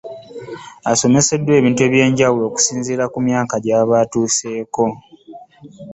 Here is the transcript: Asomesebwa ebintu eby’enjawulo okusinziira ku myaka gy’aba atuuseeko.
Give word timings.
Asomesebwa 0.91 1.51
ebintu 1.59 1.81
eby’enjawulo 1.87 2.43
okusinziira 2.47 3.05
ku 3.13 3.19
myaka 3.25 3.55
gy’aba 3.63 3.93
atuuseeko. 4.03 4.85